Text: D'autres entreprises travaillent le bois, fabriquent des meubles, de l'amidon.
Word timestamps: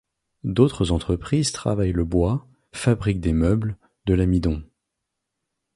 D'autres 0.43 0.91
entreprises 0.91 1.51
travaillent 1.51 1.91
le 1.93 2.03
bois, 2.03 2.47
fabriquent 2.71 3.19
des 3.21 3.33
meubles, 3.33 3.77
de 4.07 4.15
l'amidon. 4.15 4.63